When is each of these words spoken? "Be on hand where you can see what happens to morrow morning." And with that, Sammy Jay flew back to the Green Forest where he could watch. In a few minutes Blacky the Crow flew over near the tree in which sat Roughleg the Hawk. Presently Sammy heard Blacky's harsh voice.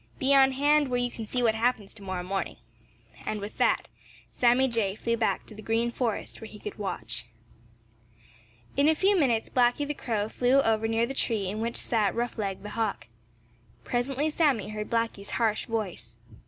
"Be 0.17 0.33
on 0.33 0.53
hand 0.53 0.87
where 0.87 0.97
you 0.99 1.11
can 1.11 1.27
see 1.27 1.43
what 1.43 1.53
happens 1.53 1.93
to 1.93 2.01
morrow 2.01 2.23
morning." 2.23 2.55
And 3.23 3.39
with 3.39 3.59
that, 3.59 3.87
Sammy 4.31 4.67
Jay 4.67 4.95
flew 4.95 5.15
back 5.15 5.45
to 5.45 5.53
the 5.53 5.61
Green 5.61 5.91
Forest 5.91 6.41
where 6.41 6.47
he 6.47 6.57
could 6.57 6.79
watch. 6.79 7.27
In 8.75 8.89
a 8.89 8.95
few 8.95 9.15
minutes 9.15 9.51
Blacky 9.51 9.85
the 9.87 9.93
Crow 9.93 10.27
flew 10.27 10.59
over 10.63 10.87
near 10.87 11.05
the 11.05 11.13
tree 11.13 11.47
in 11.47 11.61
which 11.61 11.77
sat 11.77 12.15
Roughleg 12.15 12.63
the 12.63 12.69
Hawk. 12.71 13.09
Presently 13.83 14.31
Sammy 14.31 14.69
heard 14.69 14.89
Blacky's 14.89 15.29
harsh 15.37 15.67
voice. 15.67 16.15